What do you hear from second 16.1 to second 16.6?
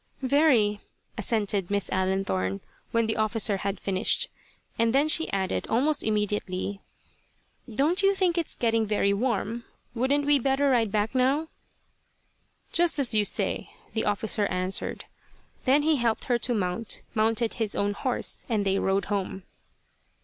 her to